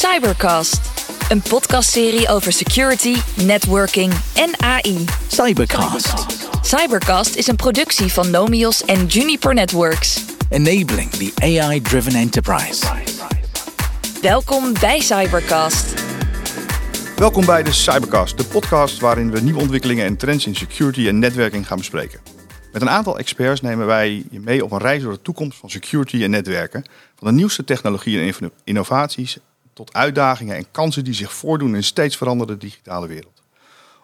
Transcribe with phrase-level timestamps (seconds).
[0.00, 0.80] Cybercast,
[1.28, 5.04] een podcastserie over security, networking en AI.
[5.28, 6.26] Cybercast.
[6.62, 10.24] Cybercast is een productie van Nomios en Juniper Networks.
[10.48, 12.86] Enabling the AI-driven enterprise.
[14.22, 16.04] Welkom bij Cybercast.
[17.16, 21.18] Welkom bij de Cybercast, de podcast waarin we nieuwe ontwikkelingen en trends in security en
[21.18, 22.20] netwerking gaan bespreken.
[22.72, 25.70] Met een aantal experts nemen wij je mee op een reis door de toekomst van
[25.70, 26.84] security en netwerken.
[27.16, 29.38] Van de nieuwste technologieën en inno- innovaties
[29.80, 33.42] tot uitdagingen en kansen die zich voordoen in een steeds veranderende digitale wereld.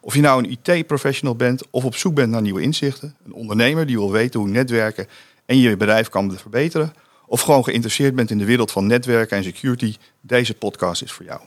[0.00, 3.86] Of je nou een IT-professional bent of op zoek bent naar nieuwe inzichten, een ondernemer
[3.86, 5.06] die wil weten hoe netwerken
[5.46, 6.94] en je bedrijf kan verbeteren,
[7.26, 11.24] of gewoon geïnteresseerd bent in de wereld van netwerken en security, deze podcast is voor
[11.24, 11.40] jou.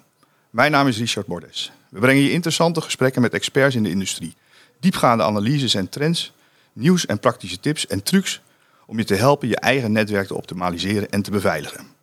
[0.49, 1.71] Mijn naam is Richard Bordes.
[1.89, 4.35] We brengen je interessante gesprekken met experts in de industrie,
[4.79, 6.33] diepgaande analyses en trends,
[6.73, 8.41] nieuws en praktische tips en trucs
[8.85, 11.98] om je te helpen je eigen netwerk te optimaliseren en te beveiligen.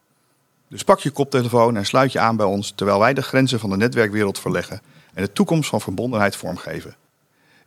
[0.68, 3.70] Dus pak je koptelefoon en sluit je aan bij ons terwijl wij de grenzen van
[3.70, 4.80] de netwerkwereld verleggen
[5.14, 6.94] en de toekomst van verbondenheid vormgeven.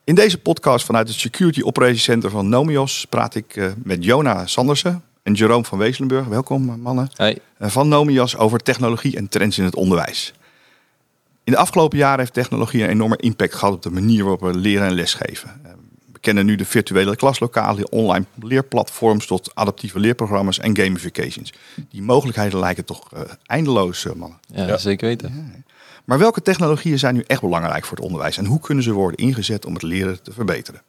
[0.04, 4.46] In deze podcast vanuit het Security Operations Center van Nomios praat ik eh, met Jona
[4.46, 6.26] Sandersen en Jerome van Weeslenburg.
[6.26, 7.10] Welkom mannen.
[7.16, 7.38] Hey.
[7.58, 10.34] Eh, Van Nomios over technologie en trends in het onderwijs.
[11.44, 14.58] In de afgelopen jaren heeft technologie een enorme impact gehad op de manier waarop we
[14.58, 15.62] leren en lesgeven.
[16.20, 21.54] We kennen nu de virtuele klaslokalen, online leerplatforms tot adaptieve leerprogramma's en gamifications.
[21.90, 24.40] Die mogelijkheden lijken toch eh, eindeloos, eh, mannen.
[24.54, 25.64] Ja, zeker weten.
[26.06, 29.26] Maar welke technologieën zijn nu echt belangrijk voor het onderwijs en hoe kunnen ze worden
[29.26, 30.82] ingezet om het leren te verbeteren?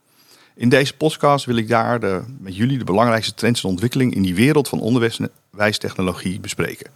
[0.54, 4.22] In deze podcast wil ik daar de, met jullie de belangrijkste trends en ontwikkeling in
[4.22, 6.90] die wereld van onderwijstechnologie bespreken.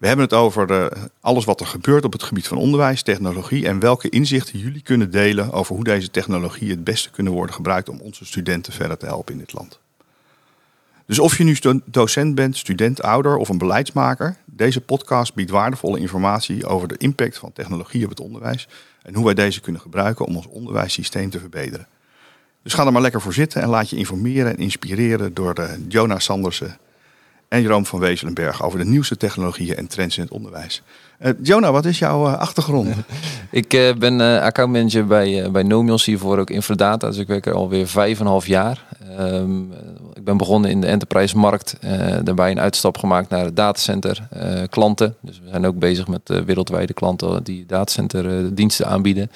[0.00, 3.66] We hebben het over eh, alles wat er gebeurt op het gebied van onderwijs, technologie
[3.66, 7.88] en welke inzichten jullie kunnen delen over hoe deze technologieën het beste kunnen worden gebruikt
[7.88, 9.80] om onze studenten verder te helpen in dit land.
[11.06, 15.98] Dus of je nu docent bent, student, ouder of een beleidsmaker, deze podcast biedt waardevolle
[15.98, 18.68] informatie over de impact van technologie op het onderwijs
[19.02, 21.86] en hoe wij deze kunnen gebruiken om ons onderwijssysteem te verbeteren.
[22.62, 25.84] Dus ga er maar lekker voor zitten en laat je informeren en inspireren door de
[25.88, 26.78] Jonas Sandersen
[27.50, 30.82] en Jeroen van Wezelenberg over de nieuwste technologieën en trends in het onderwijs.
[31.18, 32.94] Eh Jonah, wat is jouw eh, achtergrond?
[33.50, 37.06] Ik eh, ben accountmanager bij, bij Nomios, hiervoor ook Infradata.
[37.06, 38.86] Dus ik werk er alweer vijf en een half jaar.
[39.16, 39.60] Ehm,
[40.14, 41.76] ik ben begonnen in de enterprise-markt.
[41.80, 44.28] eh, daarbij een uitstap gemaakt naar het datacenter
[44.68, 45.16] klanten.
[45.20, 49.30] Dus we zijn ook bezig met wereldwijde klanten die datacenter diensten aanbieden.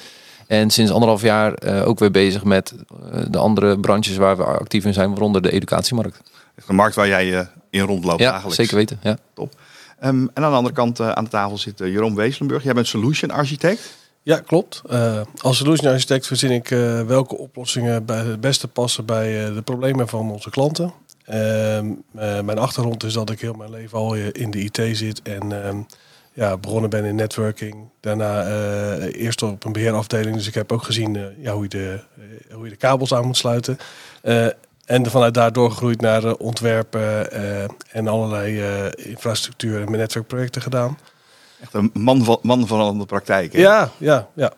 [0.47, 2.75] En sinds anderhalf jaar ook weer bezig met
[3.31, 6.21] de andere branches waar we actief in zijn, waaronder de educatiemarkt.
[6.67, 8.57] De markt waar jij eh, in rondloopt Ja, dagelijks.
[8.57, 8.99] zeker weten.
[9.03, 9.19] Ja.
[9.35, 9.55] Top.
[9.99, 12.63] Ehm, en aan de andere kant eh, aan de tafel zit uh, Jeroen Weeslenburg.
[12.63, 13.97] Jij bent solution architect.
[14.23, 14.83] Ja, klopt.
[14.89, 19.55] Eh, als solution architect verzin ik eh, welke oplossingen bij het beste passen bij eh,
[19.55, 20.93] de problemen van onze klanten.
[21.25, 24.97] Ehm, eh, mijn achtergrond is dat ik heel mijn leven al eh, in de IT
[24.97, 25.79] zit en ehm,
[26.33, 27.75] ja, begonnen ben in networking.
[28.01, 31.69] Daarna eh, eerst op een beheerafdeling, dus ik heb ook gezien eh, ja, hoe, je
[31.69, 32.01] de,
[32.49, 33.79] eh, hoe je de kabels aan moet sluiten.
[34.85, 40.99] En vanuit daar doorgegroeid naar eh, ontwerpen eh, en allerlei eh, infrastructuur en netwerkprojecten gedaan.
[41.61, 43.53] Echt een man van, man van de praktijk.
[43.53, 43.59] hè?
[43.59, 44.53] Ja, ja, ja.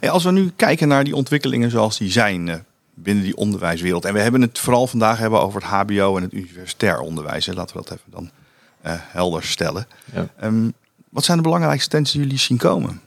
[0.00, 2.56] Hey, als we nu kijken naar die ontwikkelingen zoals die zijn eh,
[2.94, 4.04] binnen die onderwijswereld.
[4.04, 7.46] En we hebben het vooral vandaag hebben over het HBO en het universitair onderwijs.
[7.46, 7.52] Hè.
[7.52, 8.30] Laten we dat even dan
[8.80, 9.86] eh, helder stellen.
[10.12, 10.26] Ja.
[10.40, 10.68] Ehm,
[11.08, 13.00] wat zijn de belangrijkste trends die jullie zien komen?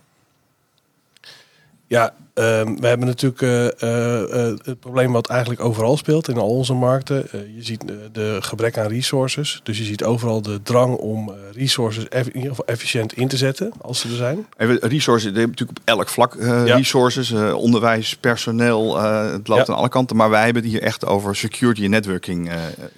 [1.88, 6.48] Ja, we hebben natuurlijk eh, eh, eh, het probleem wat eigenlijk overal speelt in al
[6.50, 7.28] onze markten.
[7.32, 9.60] Je ziet de gebrek aan resources.
[9.64, 13.38] Dus je ziet overal de drang om resources eff- in ieder geval efficiënt in te
[13.38, 14.46] zetten als ze er zijn.
[14.58, 16.64] Even resources, je hebt natuurlijk op elk vlak Ja.
[16.76, 18.98] resources, onderwijs, personeel,
[19.32, 19.74] het loopt Ja.
[19.74, 20.16] aan alle kanten.
[20.16, 22.50] Maar wij hebben het hier echt over security en networking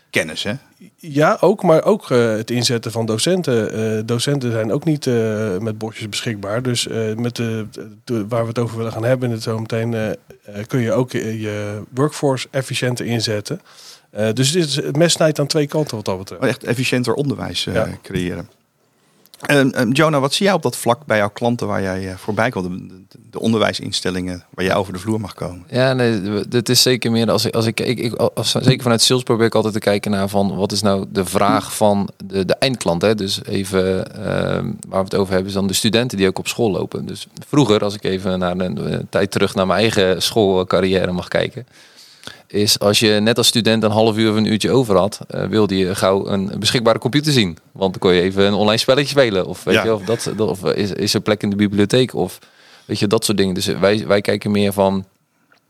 [0.10, 0.44] kennis.
[0.44, 0.54] Hè?
[0.98, 4.06] Ja, ook, maar ook het inzetten van docenten.
[4.06, 5.06] Docenten zijn ook niet
[5.60, 6.62] met bordjes beschikbaar.
[6.62, 7.66] Dus met de,
[8.04, 10.16] de- waar we het over willen gaan hebben het zo meteen, eh, eh,
[10.68, 13.62] kun je ook je, workforce efficiënter inzetten.
[14.10, 16.42] Eh, dus is, het mes snijdt aan twee kanten wat dat betreft.
[16.42, 17.88] Oh, Echt efficiënter onderwijs Ja.
[18.02, 18.50] creëren.
[19.46, 22.16] En, en Jonah, wat zie jij op dat vlak bij jouw klanten waar jij eh,
[22.16, 22.70] voorbij komt?
[22.70, 25.66] De, de, de onderwijsinstellingen waar jij over de vloer mag komen.
[25.70, 29.02] Ja, nee, dit is zeker meer als ik, als ik, ik, ik als, zeker vanuit
[29.02, 32.46] sales probeer ik altijd te kijken naar van wat is nou de vraag van de,
[32.46, 33.02] de eindklant.
[33.02, 33.16] Hè?
[33.16, 36.48] Dus even ehm, waar we het over hebben, is dan de studenten die ook op
[36.48, 37.06] school lopen.
[37.06, 41.66] Dus vroeger, als ik even naar een tijd terug naar mijn eigen schoolcarrière mag kijken,
[42.54, 45.46] is als je net als student een half uur of een uurtje over had, eh,
[45.46, 47.58] wilde je gauw een beschikbare computer zien.
[47.72, 49.46] Want dan kon je even een online spelletje spelen.
[49.46, 49.84] Of, weet Ja.
[49.84, 52.14] je, of, dat, of is, is er plek in de bibliotheek?
[52.14, 52.40] Of
[52.86, 53.54] weet je, dat soort dingen.
[53.54, 55.06] Dus wij, wij kijken meer van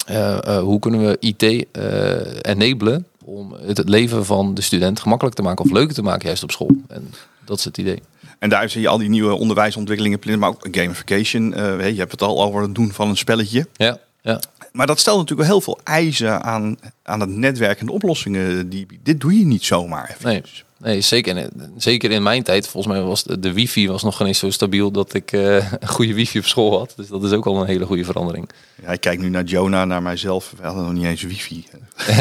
[0.06, 5.36] eh, eh, hoe kunnen we IT eh enablen om het leven van de student gemakkelijk
[5.36, 6.75] te maken of leuker te maken juist op school.
[6.88, 7.13] En
[7.45, 8.01] dat is het idee.
[8.39, 11.53] En daar zie je al die nieuwe onderwijsontwikkelingen, maar ook gamification.
[11.53, 13.68] Eh, je hebt het al over het doen van een spelletje.
[13.74, 14.39] Ja, ja.
[14.73, 18.69] Maar dat stelt natuurlijk wel heel veel eisen aan, aan het netwerk en de oplossingen.
[18.69, 20.09] Die, dit doe je niet zomaar.
[20.09, 20.29] Even.
[20.29, 20.41] Nee.
[20.77, 21.37] Nee, zeker.
[21.37, 24.39] En, zeker in mijn tijd, volgens mij was de, de wifi was nog geen eens
[24.39, 26.93] zo stabiel dat ik eh, een goede wifi op school had.
[26.95, 28.49] Dus dat is ook al een hele goede verandering.
[28.81, 30.53] Ja, ik kijk nu naar Jonah, naar mijzelf.
[30.57, 31.65] We hadden nog niet eens wifi.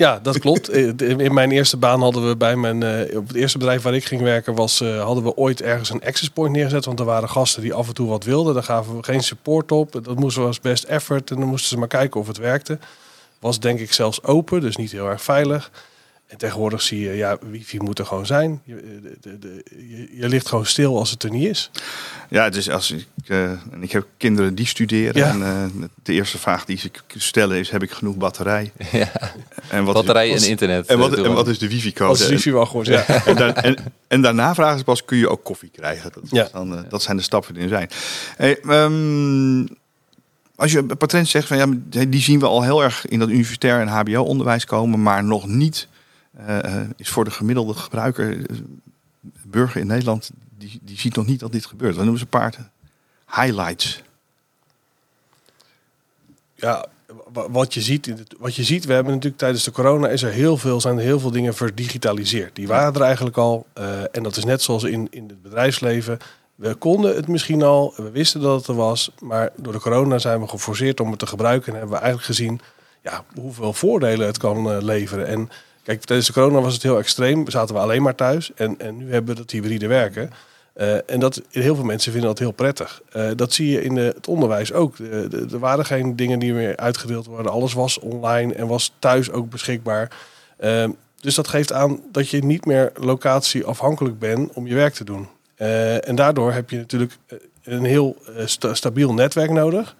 [0.00, 0.70] Ja, dat klopt.
[1.26, 4.04] In mijn eerste baan hadden we bij mijn eh, op het eerste bedrijf waar ik
[4.04, 7.28] ging werken was eh, hadden we ooit ergens een access point neergezet, want er waren
[7.28, 8.54] gasten die af en toe wat wilden.
[8.54, 9.92] Daar gaven we geen support op.
[9.92, 12.78] Dat moesten we als best effort en dan moesten ze maar kijken of het werkte.
[13.38, 15.70] Was denk ik zelfs open, dus niet heel erg veilig.
[16.30, 18.60] En tegenwoordig zie je, ja, wifi moet er gewoon zijn.
[18.64, 21.70] Je, de, de, je, je ligt gewoon stil als het er niet is.
[22.28, 25.16] Ja, dus als ik, uh, en ik heb kinderen die studeren.
[25.22, 25.28] Ja.
[25.30, 28.72] En uh, de eerste vraag die ze stellen is: heb ik genoeg batterij?
[28.92, 29.10] Ja.
[29.70, 30.86] En wat Batterij is, en internet.
[30.86, 32.10] en wat, eh, en wat is de wifi-code?
[32.10, 33.06] Als wifi wel goed, ja.
[33.06, 33.76] En, daar- en,
[34.08, 36.12] en daarna vragen ze pas: kun je ook koffie krijgen?
[36.12, 36.48] Dat, Ja.
[36.52, 37.88] dan, eh, dat zijn de stappen die er zijn.
[38.36, 39.66] Hey, ehm,
[40.56, 41.66] als je patent zegt van ja,
[42.08, 45.76] die zien we al heel erg in dat universitair en HBO-onderwijs komen, maar nog niet
[45.76, 45.89] eh, eh,
[46.96, 48.56] is voor de gemiddelde gebruiker, eh,
[49.46, 51.94] burger in Nederland, die, die ziet nog niet dat dit gebeurt.
[51.94, 52.70] Dan noemen ze een paar
[53.26, 54.02] highlights.
[56.54, 56.86] ja,
[57.32, 60.30] wa- wat je, ziet, wat je ziet, we hebben natuurlijk tijdens de corona is er
[60.32, 62.54] heel veel, zijn er heel veel dingen verdigitaliseerd.
[62.56, 63.66] Die waren er eigenlijk al.
[63.72, 66.18] eh, en dat is net zoals in, in het bedrijfsleven.
[66.54, 70.18] We konden het misschien al, we wisten dat het er was, maar door de corona
[70.18, 72.60] zijn we geforceerd om het te gebruiken en hebben we eigenlijk gezien
[73.02, 75.26] ja, hoeveel voordelen het kan eh, leveren.
[75.26, 75.48] En
[75.82, 78.96] kijk, tijdens de corona was het heel extreem, zaten we alleen maar thuis en, en
[78.96, 80.30] nu hebben we dat hybride werken.
[80.72, 83.00] Eh, en dat, heel veel mensen vinden dat heel prettig.
[83.12, 84.98] Eh, dat zie je in de- het onderwijs ook.
[85.50, 87.52] Er waren geen dingen die meer uitgedeeld worden.
[87.52, 90.10] Alles was online en was thuis ook beschikbaar.
[90.56, 90.88] Eh,
[91.20, 95.28] dus dat geeft aan dat je niet meer locatieafhankelijk bent om je werk te doen.
[96.00, 97.16] En daardoor heb je natuurlijk
[97.64, 99.96] een heel sta- stabiel netwerk nodig.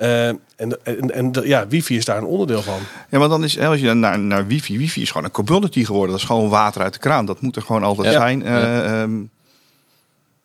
[0.00, 0.40] Eh, en,
[0.82, 2.78] en, en de- ja, wifi is daar een onderdeel van.
[3.10, 5.30] Ja, maar dan is, hè, als je dan naar, naar wifi, wifi is gewoon een
[5.30, 6.10] commodity geworden.
[6.10, 7.26] Dat is gewoon water uit de kraan.
[7.26, 8.18] Dat moet er gewoon altijd Ja.
[8.20, 8.40] zijn.
[8.40, 8.60] Ja.
[8.62, 9.22] Eh, ehm,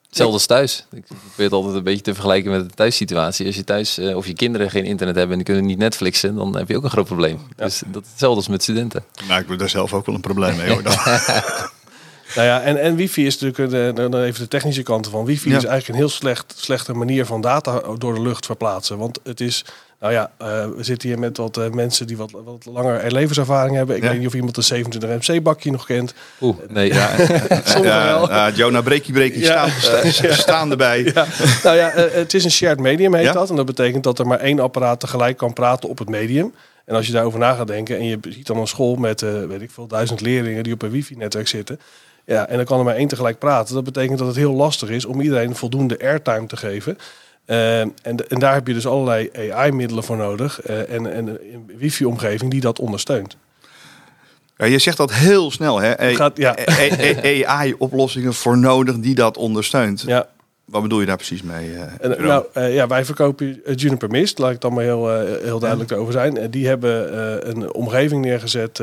[0.08, 0.86] Hetzelfde als thuis.
[0.92, 3.46] Ik probeer het altijd een beetje te vergelijken met de thuissituatie.
[3.46, 6.36] Als je thuis eh, of je kinderen geen internet hebben en die kunnen niet Netflixen,
[6.36, 7.40] dan heb je ook een groot probleem.
[7.56, 9.04] Dus dat is hetzelfde als met studenten.
[9.28, 10.70] nou, ik heb daar zelf ook wel een probleem mee.
[10.70, 10.82] Hoor.
[12.36, 15.26] Nou ja, en, en wifi is natuurlijk de, de- dan even de technische kant van.
[15.26, 15.58] Wifi Ja.
[15.58, 18.98] is eigenlijk een heel slecht, slechte manier van data door de lucht verplaatsen.
[18.98, 19.66] Want het is,
[20.00, 23.76] nou ja, eh, we zitten hier met wat eh, mensen die wat, wat langer levenservaring
[23.76, 23.96] hebben.
[23.96, 24.10] Ik Ja.
[24.10, 26.14] weet niet of iemand een 27 MC bakje nog kent.
[26.42, 27.10] Oeh, nee, ja.
[27.84, 29.70] Ja, ja, Jonah, breekie, breekie, Ja.
[29.70, 31.04] staan, sta- staan erbij.
[31.04, 31.26] Ja,
[31.64, 33.32] nou ja, eh, het is een shared medium heet Ja.
[33.34, 33.50] dat.
[33.50, 36.54] En dat betekent dat er maar één apparaat tegelijk kan praten op het medium.
[36.86, 39.30] En als je daarover na gaat denken en je ziet dan een school met, eh,
[39.48, 41.80] weet ik veel, duizend leerlingen die op een wifi-netwerk zitten.
[42.26, 43.76] Ja, en dan kan er maar één tegelijk praten.
[43.76, 46.98] Dat betekent dat het heel lastig is om iedereen voldoende airtime te geven.
[47.46, 50.62] Eh, en, en daar heb je dus allerlei AI-middelen voor nodig.
[50.62, 53.38] eh, en, en een wifi-omgeving die dat ondersteunt.
[54.58, 55.94] Ja, je zegt dat heel snel, hè?
[56.36, 56.56] Ja.
[57.46, 60.04] AI-oplossingen voor nodig die dat ondersteunt.
[60.08, 60.28] Ja,
[60.66, 61.74] Wat bedoel je daar precies mee?
[61.74, 65.10] eh, En, nou, eh, ja, wij verkopen eh, Juniper Mist, laat ik dan maar heel,
[65.44, 66.38] heel duidelijk over zijn.
[66.38, 68.82] En die hebben een omgeving neergezet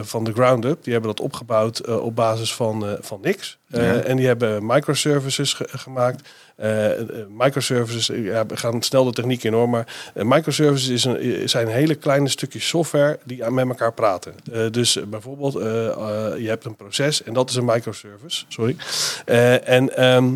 [0.00, 0.82] van de ground up.
[0.84, 3.58] Die hebben dat opgebouwd op basis van, van niks.
[3.66, 3.96] Ja.
[3.96, 6.28] En die hebben microservices ge- gemaakt.
[7.38, 11.94] Microservices, ja, we gaan snel de techniek in hoor, maar microservices is een, zijn hele
[11.94, 14.34] kleine stukjes software die aan- met elkaar praten.
[14.70, 15.52] Dus bijvoorbeeld,
[16.42, 18.44] je hebt een proces en dat is een microservice.
[18.48, 18.76] Sorry.
[19.64, 20.34] En ehm,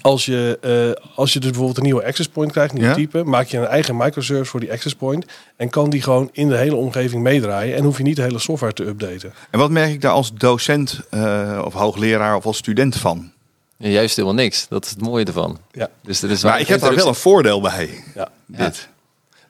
[0.00, 0.58] als je,
[0.96, 2.94] eh, als je dus bijvoorbeeld een nieuwe access point krijgt, een nieuw Ja.
[2.94, 5.24] type, maak je een eigen microservice voor die access point
[5.56, 8.38] en kan die gewoon in de hele omgeving meedraaien en hoef je niet de hele
[8.38, 9.32] software te updaten.
[9.50, 13.30] En wat merk ik daar als docent eh, of hoogleraar of als student van?
[13.76, 14.66] Ja, juist helemaal niks.
[14.68, 15.58] Dat is het mooie ervan.
[15.72, 15.88] Ja.
[16.02, 18.04] Dus er is Maar ik heb daar wel een voordeel bij.
[18.14, 18.28] Ja.
[18.46, 18.88] Dit.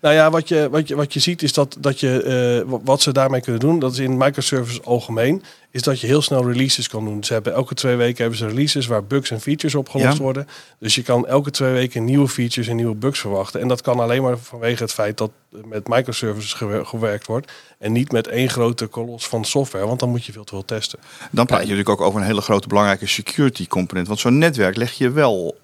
[0.01, 2.23] Nou ja, wat je, wat je, wat je ziet is dat, dat je,
[2.65, 6.07] eh, wa- wat ze daarmee kunnen doen, dat is in microservices algemeen, is dat je
[6.07, 7.25] heel snel releases kan doen.
[7.25, 10.23] Ze hebben elke twee weken hebben ze releases waar bugs en features opgelost Ja.
[10.23, 10.49] worden.
[10.79, 13.61] Dus je kan elke twee weken nieuwe features en nieuwe bugs verwachten.
[13.61, 15.31] En dat kan alleen maar vanwege het feit dat
[15.65, 20.09] met microservices gewer- gewerkt wordt en niet met één grote kolos van software, want dan
[20.09, 20.99] moet je veel te veel testen.
[21.31, 24.07] Dan praat je natuurlijk ook over een hele grote belangrijke security component.
[24.07, 25.57] Want zo'n netwerk leg je wel...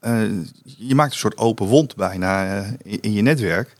[0.00, 0.22] eh,
[0.62, 3.76] je maakt een soort open wond bijna eh, in, in je netwerk.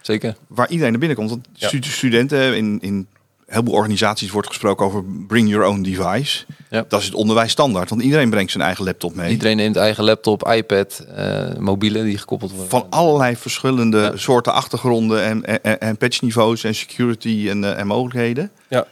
[0.00, 0.36] Zeker.
[0.46, 1.30] Waar iedereen naar binnen komt.
[1.30, 1.70] Want Ja.
[1.80, 3.06] studenten in, in
[3.46, 6.44] heel veel organisaties wordt gesproken over bring your own device.
[6.70, 6.84] Ja.
[6.88, 7.90] Dat is het onderwijs standaard.
[7.90, 9.30] Want iedereen brengt zijn eigen laptop mee.
[9.30, 12.68] Iedereen neemt eigen laptop, iPad, eh mobiele die gekoppeld worden.
[12.70, 14.16] Van allerlei verschillende Ja.
[14.16, 18.50] soorten achtergronden en, en, en patchniveaus en security en, eh, en mogelijkheden.
[18.68, 18.86] Ja.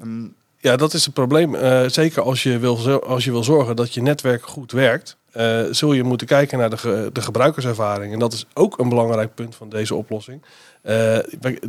[0.00, 0.24] Ehm,
[0.60, 1.54] Ja, dat is het probleem.
[1.54, 5.62] Eh, zeker als je, wil, als je wil zorgen dat je netwerk goed werkt, eh,
[5.70, 8.12] zul je moeten kijken naar de, de gebruikerservaring.
[8.12, 10.42] En dat is ook een belangrijk punt van deze oplossing.
[10.82, 11.18] Eh,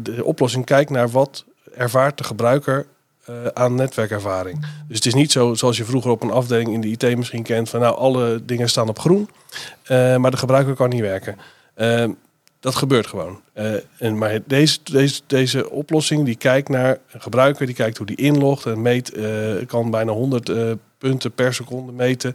[0.02, 1.46] de oplossing kijkt naar wat
[1.76, 2.86] ervaart de gebruiker
[3.26, 4.66] eh, aan netwerkervaring.
[4.88, 7.44] Dus het is niet zo zoals je vroeger op een afdeling in de IT misschien
[7.44, 9.30] kent van nou alle dingen staan op groen,
[10.18, 11.38] maar de gebruiker kan niet werken.
[12.60, 13.42] Dat gebeurt gewoon.
[13.98, 18.18] En, maar deze, deze, deze oplossing die kijkt naar een gebruiker, die kijkt hoe die
[18.18, 19.12] inlogt en meet,
[19.68, 22.34] kan bijna 100 eh, punten per seconde meten.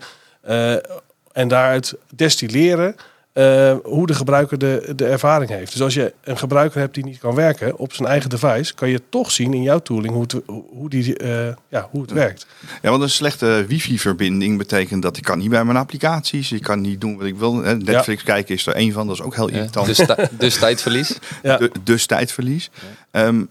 [1.33, 2.97] En daaruit destilleren
[3.33, 5.73] eh, hoe de gebruiker de, de ervaring heeft.
[5.73, 8.89] Dus als je een gebruiker hebt die niet kan werken op zijn eigen device, kan
[8.89, 10.35] je toch zien in jouw tooling hoe het,
[10.71, 12.47] hoe die, eh, ja, hoe het werkt.
[12.83, 16.53] Ja, want een slechte wifi-verbinding betekent dat ik kan niet bij mijn applicaties.
[16.53, 17.63] Ik kan niet doen wat ik wil.
[17.63, 19.07] Hè, Netflix kijken is er één van.
[19.07, 19.87] Dat is ook heel Ja, irritant.
[19.87, 21.19] dus, dus tijdverlies.
[21.43, 21.57] Ja.
[21.57, 22.71] De- dus tijdverlies.
[23.11, 23.45] Ehm,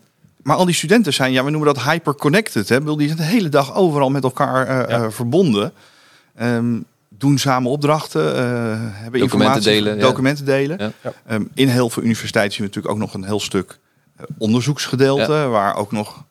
[0.43, 2.69] maar al die studenten zijn, ja, we noemen dat hyper-connected.
[2.69, 2.83] Hè?
[2.95, 5.03] Die zijn de hele dag overal met elkaar eh, Ja.
[5.03, 5.71] eh, verbonden.
[6.35, 6.77] Ehm,
[7.19, 8.35] doen samen opdrachten.
[8.35, 8.41] eh,
[8.79, 10.01] hebben informatie, delen, ja.
[10.01, 10.93] Documenten delen.
[11.03, 11.13] Ja.
[11.27, 13.79] Ehm, in heel veel universiteiten zien we natuurlijk ook nog een heel stuk
[14.17, 15.33] eh, onderzoeksgedeelte.
[15.47, 16.23] Waar ook nog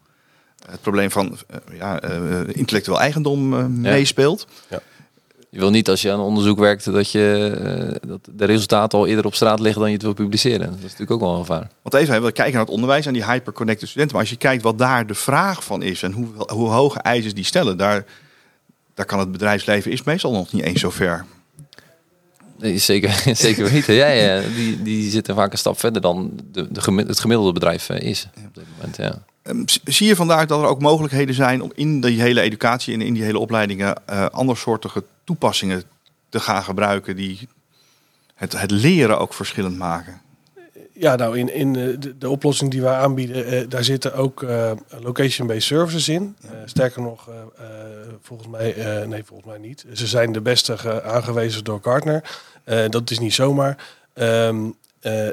[0.71, 4.47] het probleem van eh, ja, eh, intellectueel eigendom eh, meespeelt.
[5.51, 7.57] Je wil niet als je aan onderzoek werkt dat, je,
[8.03, 10.67] eh, dat de resultaten al eerder op straat liggen dan je het wil publiceren.
[10.67, 11.69] Dat is natuurlijk ook wel een gevaar.
[11.83, 14.17] Want even, we kijken naar het onderwijs en die hyper-connected studenten.
[14.17, 17.35] Maar als je kijkt wat daar de vraag van is en hoe, hoe hoge eisen
[17.35, 18.05] die stellen, daar,
[18.99, 21.25] daar kan het bedrijfsleven is meestal nog niet eens zo ver.
[22.57, 23.95] Nee, zeker, zeker weten.
[23.95, 27.89] Ja, ja, die, die zitten vaak een stap verder dan de, de, het gemiddelde bedrijf
[27.89, 28.97] eh, is op dit moment.
[28.97, 29.23] Ja.
[29.43, 33.01] Ehm, Zie je vandaag dat er ook mogelijkheden zijn om in die hele educatie en
[33.01, 35.83] in die hele opleidingen uh, andersoortige toepassingen
[36.29, 37.49] te gaan gebruiken die
[38.35, 40.21] het, het leren ook verschillend maken?
[40.99, 44.43] Ja, nou in, in eh, de, de oplossing die wij aanbieden, eh, daar zitten ook
[44.43, 46.37] eh, location-based services in.
[46.65, 47.29] Sterker nog,
[48.23, 48.75] volgens mij,
[49.07, 49.85] nee, volgens mij niet.
[49.93, 52.23] Ze zijn de beste ge- aangewezen door Gartner.
[52.89, 53.87] Dat is niet zomaar.
[54.15, 54.57] Ehm,
[55.01, 55.29] eh,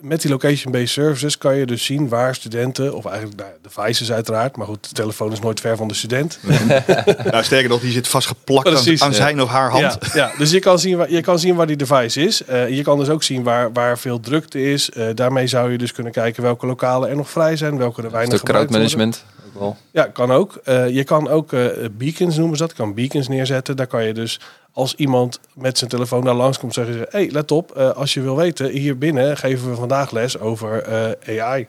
[0.00, 4.56] met die location-based services kan je dus zien waar studenten, of eigenlijk nou, devices uiteraard,
[4.56, 6.38] maar goed, de telefoon is nooit ver van de student.
[7.30, 9.02] nou, sterker nog, die zit vastgeplakt aan, Precies.
[9.02, 9.98] aan zijn of haar hand.
[10.00, 12.44] Ja, ja, dus je kan zien waar, je kan zien waar die device is.
[12.44, 14.90] Eh, je kan dus ook zien waar, waar veel drukte is.
[14.90, 18.10] Eh, daarmee zou je dus kunnen kijken welke lokalen er nog vrij zijn, welke er
[18.10, 18.90] weinig stuk gebruikt worden.
[18.90, 19.24] management.
[19.54, 19.76] Ook wel.
[19.90, 20.60] Ja, kan ook.
[20.64, 22.70] Eh, je kan ook eh, beacons noemen ze dat.
[22.70, 23.76] Je kan beacons neerzetten.
[23.76, 24.40] Daar kan je dus
[24.72, 27.06] als iemand met zijn telefoon daar langskomt zeggen ze...
[27.10, 30.86] hey, let op, eh, als je wil weten, hier binnen geven we vandaag les over
[31.26, 31.66] AI.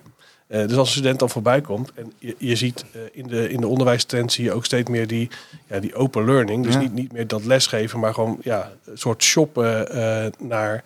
[0.47, 3.67] Dus als een student dan voorbij komt en je, je ziet in, de, in de
[3.67, 5.29] onderwijstrend zie je ook steeds meer die,
[5.67, 6.63] ja, die open learning.
[6.63, 6.79] Dus Ja.
[6.79, 9.87] niet, niet meer dat lesgeven, maar gewoon ja, een soort shoppen
[10.39, 10.83] naar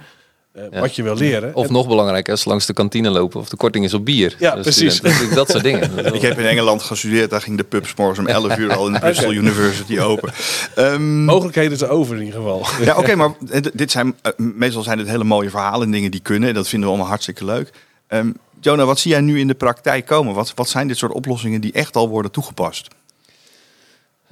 [0.53, 0.79] eh, Ja.
[0.79, 1.55] wat je wil leren.
[1.55, 4.35] Of En- nog belangrijker, als langs de kantine lopen of de korting is op bier.
[4.39, 4.93] Ja, De precies.
[4.95, 5.09] studenten.
[5.11, 6.05] Natuurlijk Dat soort dingen.
[6.15, 8.87] Ik heb in Engeland gestudeerd, daar ging de pub 's morgens om 11 uur al
[8.87, 9.31] in de Bristol.
[9.33, 10.33] University open.
[10.75, 12.65] Ehm, Mogelijkheden te over in ieder geval.
[12.81, 13.31] Ja, oké, maar
[13.61, 16.49] d- dit zijn, eh, meestal zijn het hele mooie verhalen en dingen die kunnen.
[16.49, 17.69] En dat vinden we allemaal hartstikke leuk.
[18.07, 18.31] Ehm
[18.61, 20.33] Jonah, wat zie jij nu in de praktijk komen?
[20.33, 22.87] Wat, wat zijn dit soort oplossingen die echt al worden toegepast?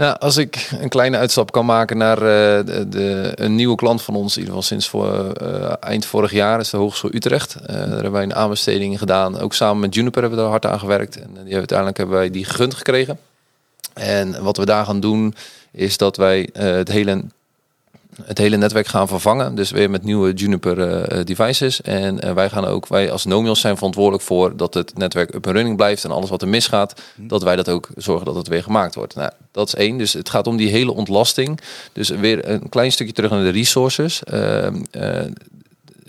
[0.09, 4.37] Als ik een kleine uitstap kan maken naar eh, de, een nieuwe klant van ons,
[4.37, 7.55] in ieder geval sinds voor, eh, eind vorig jaar, is de Hogeschool Utrecht.
[7.55, 9.39] Eh, daar hebben wij een aanbesteding gedaan.
[9.39, 11.21] Ook samen met Juniper hebben we daar hard aan gewerkt.
[11.21, 13.19] En die uiteindelijk hebben wij die gegund gekregen.
[13.93, 15.35] En wat we daar gaan doen,
[15.71, 17.23] is dat wij het hele
[18.23, 19.55] het hele netwerk gaan vervangen.
[19.55, 21.81] Dus weer met nieuwe Juniper eh, eh, devices.
[21.81, 25.45] En eh, wij gaan ook, wij als Nomios zijn verantwoordelijk voor dat het netwerk up
[25.45, 26.03] en running blijft.
[26.03, 29.15] En alles wat er misgaat, dat wij dat ook zorgen dat het weer gemaakt wordt.
[29.15, 29.97] Nou, dat is één.
[29.97, 31.59] Dus het gaat om die hele ontlasting.
[31.93, 34.23] Dus weer een klein stukje terug naar de resources.
[34.23, 35.25] Ehm, eh,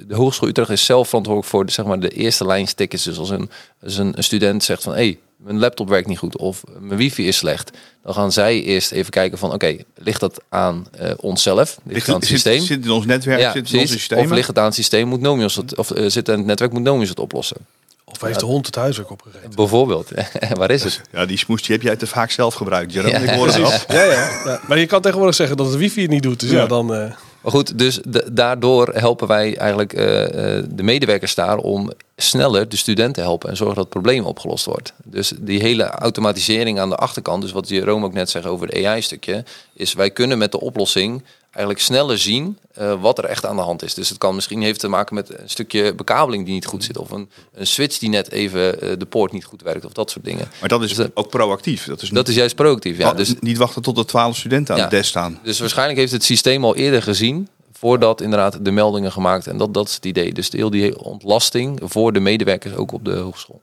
[0.07, 3.05] de Hogeschool Utrecht is zelf verantwoordelijk voor de, zeg maar, de eerste lijn tickets.
[3.05, 3.51] Dus als een,
[3.83, 4.93] als een, een student zegt van...
[4.93, 7.71] Hey, mijn laptop werkt niet goed of mijn wifi is slecht.
[8.03, 9.53] Dan gaan zij eerst even kijken van...
[9.53, 11.79] Oké, ligt dat aan eh, onszelf?
[11.85, 12.61] Ligt het aan het zit, systeem?
[12.65, 14.25] zit in ons netwerk, ja, zit in onze systemen?
[14.25, 16.73] Of ligt het aan het systeem, moet Nomios het, of uh, zit aan het netwerk,
[16.73, 17.57] moet Nomios het oplossen.
[18.05, 19.51] Of heeft de hond het huiswerk opgegeten?
[19.55, 20.11] Bijvoorbeeld.
[20.59, 21.01] Waar is het?
[21.13, 23.11] Ja, die smoes die heb jij te vaak zelf gebruikt, Jeroen.
[23.11, 23.85] Ja, Ik hoor het.
[23.89, 24.13] Ja, ja,
[24.45, 24.61] ja.
[24.69, 26.41] Maar je kan tegenwoordig zeggen dat het wifi het niet doet.
[26.41, 26.67] Dus ja, Ja.
[26.67, 26.95] dan...
[26.95, 30.25] eh, Maar goed, dus da- daardoor helpen wij eigenlijk eh,
[30.59, 34.25] eh, de medewerkers daar om sneller de studenten te helpen en zorgen dat het probleem
[34.25, 34.93] opgelost wordt.
[35.05, 38.85] Dus die hele automatisering aan de achterkant, dus wat Jeroen ook net zegt over het
[38.85, 39.45] AI-stukje,
[39.75, 41.23] is wij kunnen met de oplossing
[41.53, 43.95] eigenlijk sneller zien eh, wat er echt aan de hand is.
[43.95, 46.99] Dus het kan misschien heeft te maken met een stukje bekabeling die niet goed zit
[46.99, 50.11] of een, een switch die net even eh, de poort niet goed werkt of dat
[50.11, 50.49] soort dingen.
[50.61, 51.85] Maar dat is Dus dat- ook proactief.
[51.85, 52.99] Dat is Dat is juist proactief.
[52.99, 53.13] Ja.
[53.13, 54.87] Dus niet wachten tot er twaalf studenten aan Ja.
[54.87, 55.39] het desk staan.
[55.43, 57.49] Dus waarschijnlijk heeft het systeem al eerder gezien.
[57.73, 59.47] Voordat inderdaad de meldingen gemaakt.
[59.47, 60.33] En dat, dat is het idee.
[60.33, 63.61] Dus heel die ontlasting voor de medewerkers ook op de hogeschool.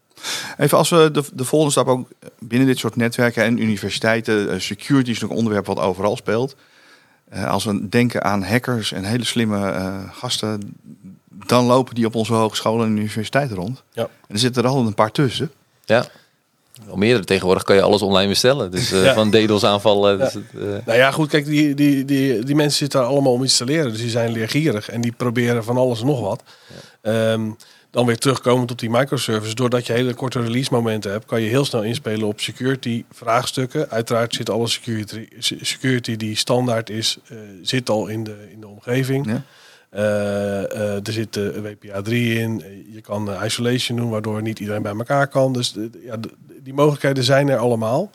[0.57, 2.07] Even als we de, de volgende stap ook
[2.39, 6.55] binnen dit soort netwerken en universiteiten, eh, security is een onderwerp wat overal speelt.
[7.29, 10.73] Eh, als we denken aan hackers en hele slimme eh, gasten,
[11.45, 13.83] dan lopen die op onze hogescholen en universiteiten rond.
[13.91, 14.01] Ja.
[14.03, 15.51] En er zitten er altijd een paar tussen.
[15.85, 16.05] Ja.
[16.85, 17.23] Wel meerdere.
[17.25, 18.71] Tegenwoordig kan je alles online bestellen.
[18.71, 19.13] Dus eh, Ja.
[19.13, 20.17] van DDoS aanvallen.
[20.17, 20.23] Ja.
[20.23, 23.33] Dus het, eh, Nou ja, goed, kijk, die, die, die, die mensen zitten daar allemaal
[23.33, 23.91] om iets te leren.
[23.91, 26.43] Dus die zijn leergierig en die proberen van alles en nog wat.
[27.01, 27.49] Ehm,
[27.89, 29.55] dan weer terugkomend op die microservices.
[29.55, 33.89] Doordat je hele korte release momenten hebt, kan je heel snel inspelen op security vraagstukken.
[33.89, 38.67] Uiteraard zit alle security, security die standaard is, eh, zit al in de, in de
[38.67, 39.25] omgeving.
[39.25, 39.43] Ja.
[39.89, 42.63] Eh, eh, er zit eh, een WPA 3 in.
[42.91, 45.53] Je kan isolation doen, waardoor niet iedereen bij elkaar kan.
[45.53, 46.15] Dus ja,
[46.61, 48.11] die mogelijkheden zijn er allemaal.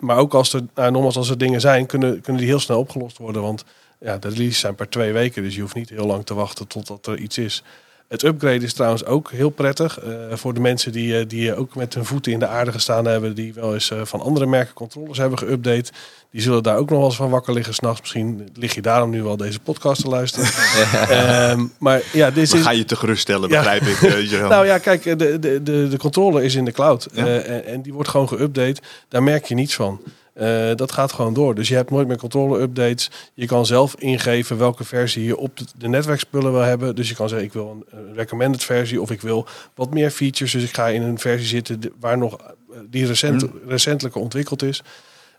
[0.00, 2.78] Maar ook als er, nou, nogmaals, als er dingen zijn, kunnen, kunnen die heel snel
[2.78, 3.42] opgelost worden.
[3.42, 3.64] Want
[4.00, 6.66] ja, de releases zijn per twee weken, dus je hoeft niet heel lang te wachten
[6.66, 7.62] totdat er iets is.
[8.08, 11.74] Het upgrade is trouwens ook heel prettig eh, voor de mensen die, eh, die ook
[11.74, 14.74] met hun voeten in de aarde gestaan hebben, die wel eens eh, van andere merken
[14.74, 15.92] controllers hebben geüpdate.
[16.30, 18.00] Die zullen daar ook nog wel eens van wakker liggen s'nachts.
[18.00, 20.48] Misschien lig je daarom nu wel deze podcast te luisteren.
[21.08, 23.56] Ehm, maar ja, dit is, gaan je te geruststellen, Ja.
[23.56, 24.30] begrijp ik.
[24.48, 27.08] nou ja, kijk, de, de, de, de controller is in de cloud.
[27.12, 27.26] Ja.
[27.26, 28.82] Eh, en, en die wordt gewoon geüpdate.
[29.08, 30.00] Daar merk je niets van.
[30.38, 31.54] Eh, dat gaat gewoon door.
[31.54, 33.10] Dus je hebt nooit meer controller-updates.
[33.34, 36.94] Je kan zelf ingeven welke versie je op de, de netwerkspullen wil hebben.
[36.94, 40.52] Dus je kan zeggen, ik wil een, recommended versie of ik wil wat meer features.
[40.52, 44.82] Dus ik ga in een versie zitten waar nog eh, die recent, recentelijker ontwikkeld is.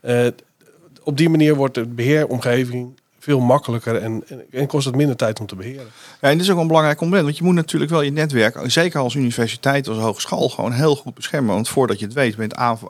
[0.02, 0.28] Eh,
[1.04, 5.46] op die manier wordt de beheeromgeving veel makkelijker en, en, kost het minder tijd om
[5.46, 5.88] te beheren.
[6.22, 8.12] Ja, en dit is ook wel een belangrijk component, want je moet natuurlijk wel je
[8.12, 11.54] netwerk, zeker als universiteit, als hogeschool, gewoon heel goed beschermen.
[11.54, 12.82] Want voordat je het weet, ben je het,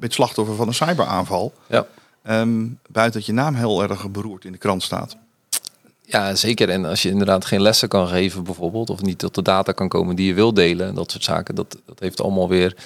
[0.00, 1.52] eh, slachtoffer van een cyberaanval.
[1.66, 1.86] ja.
[2.22, 5.16] Ehm, buiten dat je naam heel erg beroerd in de krant staat.
[6.02, 6.70] Ja, zeker.
[6.70, 9.88] En als je inderdaad geen lessen kan geven bijvoorbeeld, of niet tot de data kan
[9.88, 12.76] komen die je wil delen, en dat soort zaken, dat, dat heeft allemaal weer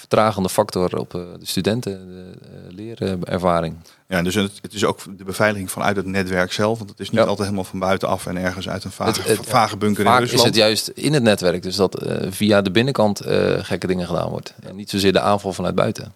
[0.00, 3.76] vertragende factor op eh, de studenten, de eh, leerervaring.
[4.08, 7.10] Ja, dus het, het is ook de beveiliging vanuit het netwerk zelf, want het is
[7.10, 7.26] niet Ja.
[7.26, 10.20] altijd helemaal van buitenaf en ergens uit een vage, Het- het- vage bunker in Vaak
[10.22, 10.48] is Rusland.
[10.54, 13.20] het juist in het netwerk, dus dat eh, via de binnenkant
[13.60, 14.54] gekke dingen gedaan wordt.
[14.62, 16.12] En niet zozeer de aanval vanuit buiten.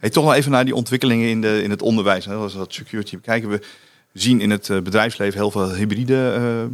[0.00, 2.24] Hey, toch wel even naar die ontwikkelingen in, de, in het onderwijs.
[2.24, 2.34] Hè.
[2.34, 3.60] Als we dat security bekijken, we
[4.12, 6.68] zien in het bedrijfsleven heel veel hybride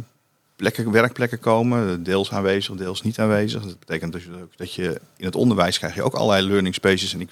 [0.59, 2.03] plekken, werkplekken komen.
[2.03, 3.63] Deels aanwezig, deels niet aanwezig.
[3.63, 7.13] Dat betekent dus ook dat je in het onderwijs krijg je ook allerlei learning spaces.
[7.13, 7.29] En ik,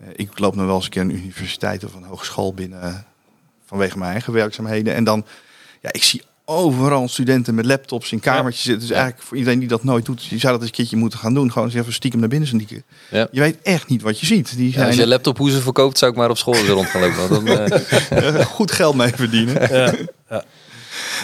[0.00, 2.94] eh, ik loop nog wel eens een keer een universiteit of een hogeschool binnen eh,
[3.66, 4.94] vanwege mijn eigen werkzaamheden.
[4.94, 5.24] En dan,
[5.80, 8.88] ja, ik zie overal studenten met laptops in kamertjes zitten.
[8.88, 11.18] Dus eigenlijk voor iedereen die dat nooit doet, je zou dat eens een keertje moeten
[11.18, 11.52] gaan doen.
[11.52, 12.84] Gewoon eens even stiekem naar binnen sneaken.
[13.10, 13.28] Ja.
[13.30, 14.56] Je weet echt niet wat je ziet.
[14.56, 17.28] Die Ja, zijn als je laptophoezen verkoopt, zou ik maar op school rond gaan lopen.
[17.44, 17.46] Dan,
[18.10, 19.68] eh, goed geld mee verdienen.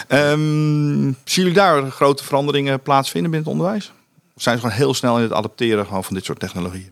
[0.07, 3.91] Ehm, zien jullie daar grote veranderingen plaatsvinden binnen het onderwijs?
[4.35, 6.91] Of zijn ze gewoon heel snel in het adapteren gewoon van dit soort technologieën?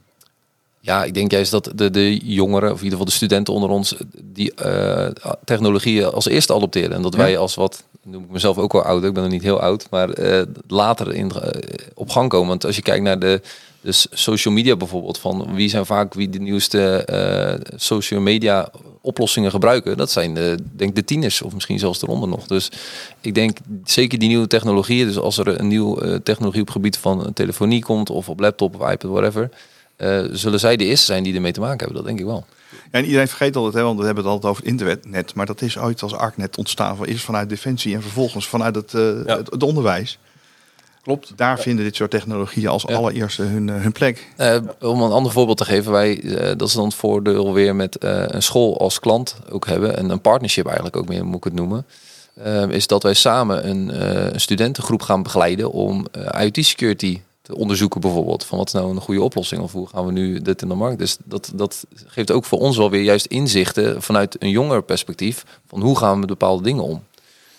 [0.79, 3.69] Ja, ik denk juist dat de, de jongeren, of in ieder geval de studenten onder
[3.69, 5.07] ons, die eh,
[5.43, 6.91] technologieën als eerste adopteren.
[6.91, 9.41] En dat wij als wat, noem ik mezelf ook wel oud, ik ben nog niet
[9.41, 11.61] heel oud, maar eh, later in, eh,
[11.93, 12.47] op gang komen.
[12.47, 13.41] Want als je kijkt naar de,
[13.81, 18.69] de s- social media bijvoorbeeld, van wie zijn vaak wie de nieuwste eh, social media
[19.01, 22.47] oplossingen gebruiken, dat zijn de, denk de tieners of misschien zelfs eronder nog.
[22.47, 22.69] Dus
[23.21, 26.97] ik denk zeker die nieuwe technologieën, dus als er een nieuwe technologie op het gebied
[26.97, 29.49] van telefonie komt of op laptop of iPad, whatever,
[30.31, 31.95] zullen zij de eerste zijn die ermee te maken hebben.
[31.95, 32.45] Dat denk ik wel.
[32.95, 35.35] En iedereen vergeet altijd, hè, want we hebben het altijd over het internet.
[35.35, 36.95] Maar dat is ooit als ARCnet ontstaan.
[36.97, 39.37] van- Eerst vanuit Defensie en vervolgens vanuit het, eh, Ja.
[39.37, 40.17] het, het onderwijs.
[41.01, 41.33] Klopt.
[41.35, 42.95] Daar vinden dit soort technologieën als Ja.
[42.95, 44.27] allereerste hun, eh, hun plek.
[44.37, 46.21] Eh, om een ander voorbeeld te geven, wij,
[46.57, 49.97] dat is dan het voordeel weer met een school als klant ook hebben.
[49.97, 51.85] En een partnership eigenlijk ook meer, moet ik het noemen.
[52.69, 54.03] Is dat wij samen een,
[54.33, 58.43] een studentengroep gaan begeleiden om eh, IT-security te onderzoeken bijvoorbeeld.
[58.45, 60.75] Van wat is nou een goede oplossing of hoe gaan we nu dit in de
[60.75, 60.99] markt.
[60.99, 65.45] Dus dat, dat geeft ook voor ons wel weer juist inzichten vanuit een jonger perspectief.
[65.67, 67.03] Van hoe gaan we met bepaalde dingen om.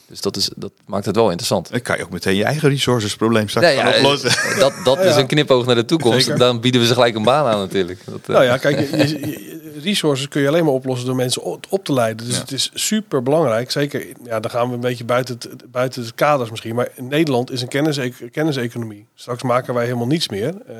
[0.09, 1.71] Dus dat, is, dat maakt het wel interessant.
[1.71, 4.31] Dan kan je ook meteen je eigen resources probleem straks ja, oplossen.
[4.31, 5.21] eh, dat, dat is Ja.
[5.21, 6.25] een knipoog naar de toekomst.
[6.25, 6.39] Zeker.
[6.39, 8.01] Dan bieden we ze gelijk een baan aan natuurlijk.
[8.05, 11.17] Dat, eh, Nou ja, kijk, je- je- je- resources kun je alleen maar oplossen door
[11.17, 12.27] mensen op, te leiden.
[12.27, 12.41] Dus Ja.
[12.41, 13.71] het is super belangrijk.
[13.71, 16.75] Zeker, ja, dan gaan we een beetje buiten het, buiten het kaders misschien.
[16.75, 17.99] Maar in Nederland is een kennis,
[18.33, 19.07] kenniseconomie.
[19.15, 20.49] Straks maken wij helemaal niets meer.
[20.67, 20.75] Eh,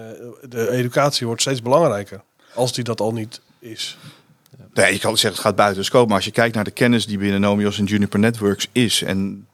[0.49, 2.21] de educatie wordt steeds belangrijker.
[2.55, 3.97] Als die dat al niet is.
[4.77, 6.07] Nee, je kan zeggen het gaat buiten de scope.
[6.07, 9.03] Maar als je kijkt naar de kennis die binnen Nomios en Juniper Networks is.
[9.03, 9.47] En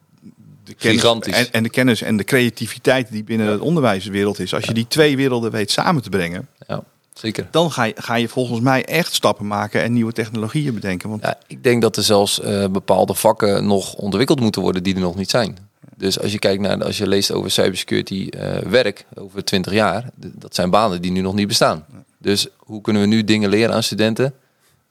[0.63, 1.03] de kennis.
[1.03, 4.53] En, en de kennis en de creativiteit die binnen het onderwijswereld is.
[4.53, 6.47] Als je die twee werelden weet samen te brengen.
[6.67, 6.83] ja,
[7.13, 7.47] zeker.
[7.51, 11.09] Dan ga je, ga je volgens mij echt stappen maken en nieuwe technologieën bedenken.
[11.09, 14.95] Want Ja, ik denk dat er zelfs eh, bepaalde vakken nog ontwikkeld moeten worden die
[14.95, 15.57] er nog niet zijn.
[15.97, 20.09] Dus als je kijkt naar, als je leest over cybersecurity eh, werk over 20 jaar,
[20.15, 21.85] dat zijn banen die nu nog niet bestaan.
[22.17, 24.33] Dus hoe kunnen we nu dingen leren aan studenten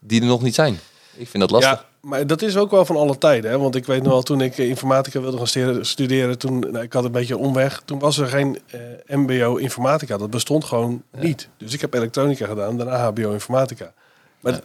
[0.04, 0.78] die er nog niet zijn?
[1.16, 1.72] Ik vind dat lastig.
[1.72, 3.50] Ja, maar dat is ook wel van alle tijden.
[3.50, 3.58] Hè?
[3.58, 6.92] Want ik weet nog wel, toen ik eh, informatica wilde gaan studeren, toen, nou, ik
[6.92, 7.82] had een beetje omweg.
[7.84, 10.16] Toen was er geen eh, mbo informatica.
[10.16, 11.48] Dat bestond gewoon niet.
[11.56, 13.92] Dus ik heb elektronica gedaan, daarna hbo informatica.
[14.40, 14.60] Maar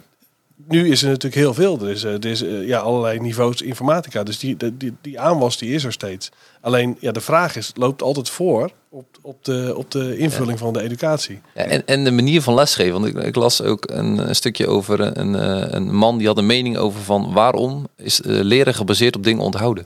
[0.55, 1.79] nu is er natuurlijk heel veel.
[1.81, 4.23] Er is, eh, er is ja, allerlei niveaus informatica.
[4.23, 6.31] Dus die, die, die, die aanwas die is er steeds.
[6.61, 10.73] Alleen ja, de vraag is, loopt altijd voor op, op, de, op de invulling van
[10.73, 11.41] de educatie.
[11.55, 12.93] Ja, en, en de manier van lesgeven.
[13.01, 16.37] Want ik, ik las ook een, een stukje over een, eh, een man die had
[16.37, 19.85] een mening over van waarom is eh, leren gebaseerd op dingen onthouden.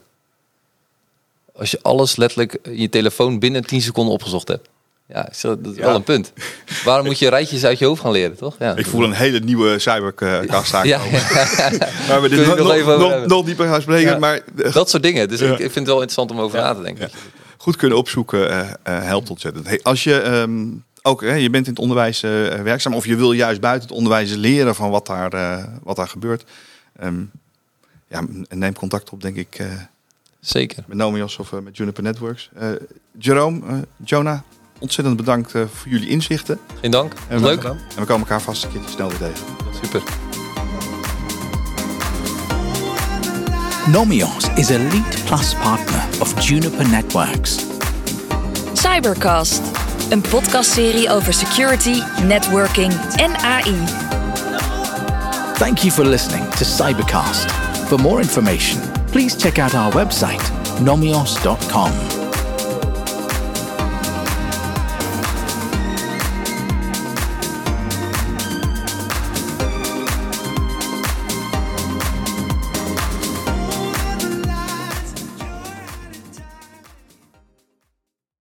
[1.56, 4.68] Als je alles letterlijk in je telefoon binnen 10 seconden opgezocht hebt.
[5.08, 5.82] Ja, dat is Ja.
[5.86, 6.34] wel een punt.
[6.84, 8.56] Waarom moet je rijtjes uit je hoofd gaan leren, toch?
[8.60, 8.76] Ja.
[8.76, 11.10] Ik voel een hele nieuwe cybercast aankomen.
[12.08, 14.12] ja, we dit nog, nog nog, nog, dieper gaan spreken.
[14.12, 14.18] Ja.
[14.20, 14.42] Maar
[14.74, 15.28] dat soort dingen.
[15.30, 15.46] Dus Ja.
[15.46, 17.10] ik, ik vind het wel interessant om over na te denken.
[17.62, 19.68] Goed kunnen opzoeken eh, eh, helpt ontzettend.
[19.68, 20.68] Hey, als je ehm,
[21.02, 23.98] ook, hè, je bent in het onderwijs eh, werkzaam of je wil juist buiten het
[23.98, 26.44] onderwijs leren van wat daar, wat daar gebeurt.
[26.96, 27.24] ehm,
[28.08, 29.66] ja, neem contact op, denk ik,
[30.40, 30.84] Zeker.
[30.88, 32.50] met Nomios of met Juniper Networks.
[33.18, 34.40] Jerome, Jonah,
[34.80, 36.60] ontzettend bedankt voor jullie inzichten.
[36.82, 37.14] Geen dank.
[37.28, 37.64] En Leuk.
[37.64, 39.46] En we komen elkaar vast een keertje snel weer tegen.
[39.84, 40.21] Super.
[43.88, 47.66] Nomios is a Lead Plus partner of Juniper Networks.
[48.74, 49.62] Cybercast,
[50.10, 53.76] een podcastserie over security, networking en AI.
[55.54, 57.52] Thank you for listening to Cybercast.
[57.88, 60.52] For more information, please check out our website,
[60.84, 61.92] nomios.com.